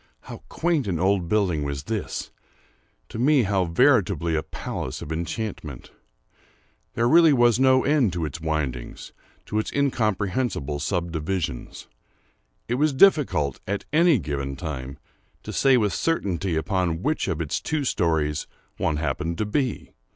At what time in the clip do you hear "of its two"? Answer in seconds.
17.27-17.83